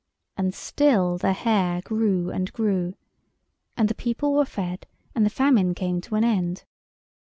[0.35, 2.95] And still the hair grew and grew.
[3.77, 6.63] And the people were fed and the famine came to an end.